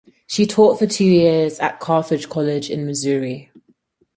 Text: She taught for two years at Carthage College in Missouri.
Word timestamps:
She 0.25 0.47
taught 0.47 0.79
for 0.79 0.87
two 0.87 1.05
years 1.05 1.59
at 1.59 1.79
Carthage 1.79 2.27
College 2.27 2.71
in 2.71 2.87
Missouri. 2.87 3.51